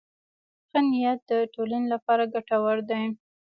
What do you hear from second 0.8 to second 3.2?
نیت د ټولنې لپاره ګټور دی.